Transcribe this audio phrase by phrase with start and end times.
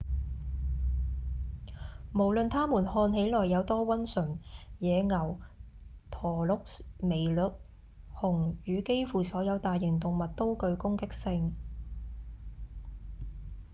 [2.11, 4.39] 無論他們看起來有多溫順
[4.79, 5.39] 野牛、
[6.09, 6.61] 駝鹿、
[6.99, 7.53] 麋鹿、
[8.19, 11.53] 熊與幾乎所有大型動物都具攻擊性